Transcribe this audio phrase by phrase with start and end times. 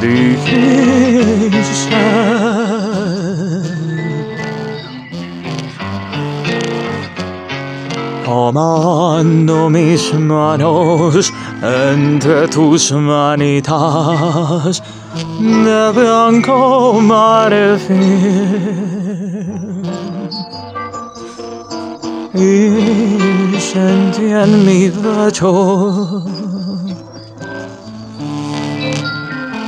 [0.00, 1.36] Dijiste
[8.24, 14.82] Tomando mis manos entre tus manitas
[15.38, 18.46] de blanco marfil
[22.36, 26.22] 一生甜蜜的愁。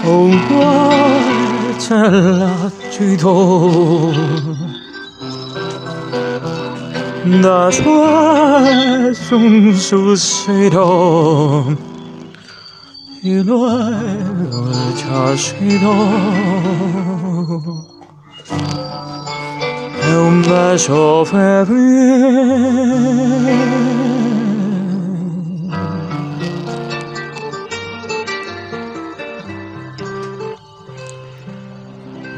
[0.02, 0.64] 红过
[1.78, 4.12] 成了剧透，
[7.24, 11.64] 那串松树垂头，
[13.22, 13.58] 一轮
[14.50, 15.94] 轮茶水头。
[20.16, 21.78] Un beso febril.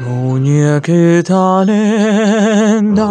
[0.05, 3.05] Muñequita linda,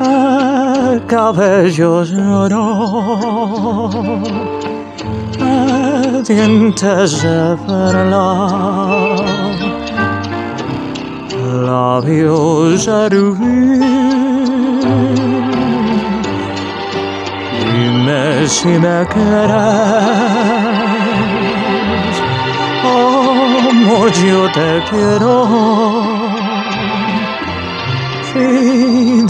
[0.00, 2.68] el cabello lloró,
[6.26, 8.28] dientes de perla,
[11.68, 13.54] labios rubí.
[17.72, 20.48] Dime si me quieres
[22.82, 25.34] como yo te quiero.
[28.28, 28.46] Si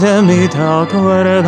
[0.03, 1.45] de mí te acuerdas,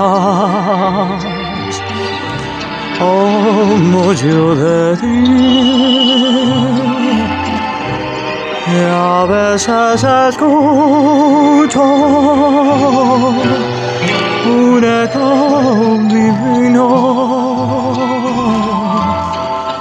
[2.99, 6.70] como yo de ti.
[8.73, 11.83] A veces escucho
[14.45, 16.87] un eco divino.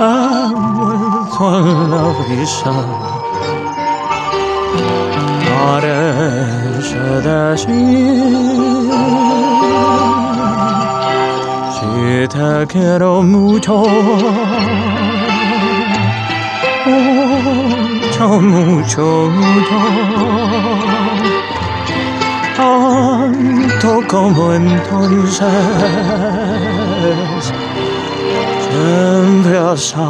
[0.00, 2.72] envuelto en la brisa.
[5.62, 7.68] Parece decir,
[11.76, 13.84] si te quiero mucho,
[18.28, 19.76] mucho, mucho, mucho.
[22.56, 25.40] Tanto como entonces
[28.68, 30.04] siempre hasta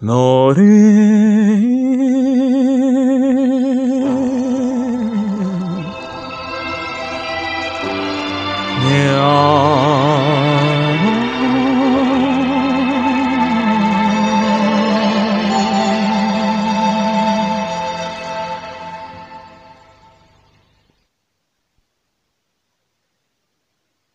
[0.00, 1.30] morir.